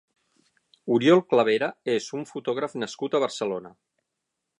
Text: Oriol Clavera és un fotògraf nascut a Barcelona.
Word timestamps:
Oriol 0.95 1.19
Clavera 1.33 1.69
és 1.97 2.07
un 2.21 2.25
fotògraf 2.31 2.73
nascut 2.85 3.19
a 3.19 3.21
Barcelona. 3.25 3.73